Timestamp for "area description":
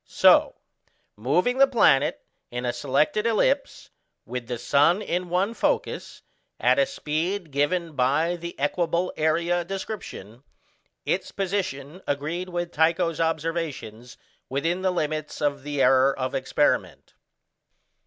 9.15-10.43